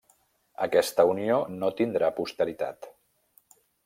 Aquesta 0.65 1.03
unió 1.09 1.37
no 1.57 1.69
tindrà 1.81 2.09
posteritat. 2.21 2.89